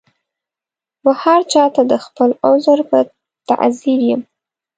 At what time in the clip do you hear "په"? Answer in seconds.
2.89-2.99